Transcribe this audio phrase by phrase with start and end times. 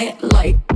[0.00, 0.22] light.
[0.22, 0.69] like.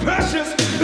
[0.00, 0.83] Track